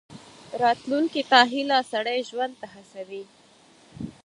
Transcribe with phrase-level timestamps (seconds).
[0.61, 3.23] راتلونکي ته هیله، سړی ژوند ته هڅوي.